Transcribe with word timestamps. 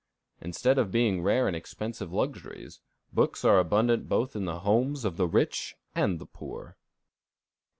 Instead 0.41 0.79
of 0.79 0.89
being 0.89 1.21
rare 1.21 1.45
and 1.47 1.55
expensive 1.55 2.11
luxuries, 2.11 2.79
books 3.13 3.45
are 3.45 3.59
abundant 3.59 4.09
both 4.09 4.35
in 4.35 4.45
the 4.45 4.61
homes 4.61 5.05
of 5.05 5.15
the 5.15 5.27
rich 5.27 5.75
and 5.93 6.17
the 6.17 6.25
poor. 6.25 6.75